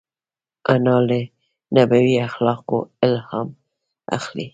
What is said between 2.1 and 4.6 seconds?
اخلاقو الهام اخلي